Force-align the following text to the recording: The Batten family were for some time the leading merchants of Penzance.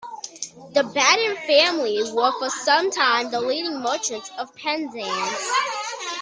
The 0.73 0.81
Batten 0.81 1.35
family 1.45 2.01
were 2.11 2.31
for 2.39 2.49
some 2.49 2.89
time 2.89 3.29
the 3.29 3.39
leading 3.39 3.81
merchants 3.81 4.31
of 4.35 4.51
Penzance. 4.55 5.51